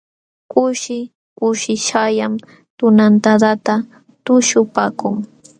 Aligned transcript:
Kushi 0.51 0.99
kushishqallam 1.37 2.33
tunantadata 2.77 3.73
tuśhupaakun. 4.25 5.15